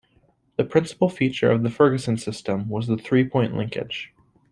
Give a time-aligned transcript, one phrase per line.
[0.57, 4.11] The principal feature of the Ferguson System was the three-point linkage.